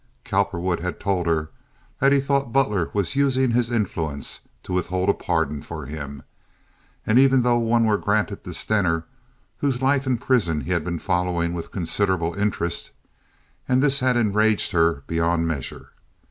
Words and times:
Cowperwood 0.23 0.79
had 0.79 0.99
told 0.99 1.27
her 1.27 1.51
that 1.99 2.11
he 2.11 2.19
thought 2.19 2.51
Butler 2.51 2.89
was 2.91 3.15
using 3.15 3.51
his 3.51 3.69
influence 3.69 4.39
to 4.63 4.73
withhold 4.73 5.09
a 5.09 5.13
pardon 5.13 5.61
for 5.61 5.85
him, 5.85 6.23
even 7.07 7.43
though 7.43 7.59
one 7.59 7.85
were 7.85 7.99
granted 7.99 8.43
to 8.43 8.51
Stener, 8.55 9.05
whose 9.57 9.83
life 9.83 10.07
in 10.07 10.17
prison 10.17 10.61
he 10.61 10.71
had 10.71 10.83
been 10.83 10.97
following 10.97 11.53
with 11.53 11.69
considerable 11.69 12.33
interest; 12.33 12.89
and 13.69 13.83
this 13.83 13.99
had 13.99 14.17
enraged 14.17 14.71
her 14.71 15.03
beyond 15.05 15.47
measure. 15.47 15.91